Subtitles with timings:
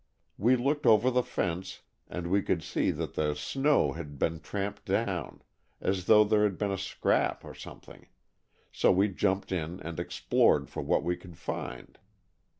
[0.39, 4.85] We looked over the fence and we could see that the snow had been tramped
[4.85, 5.43] down,
[5.79, 8.07] as though there had been a scrap or something,
[8.71, 11.99] so we jumped in and explored for what we could find.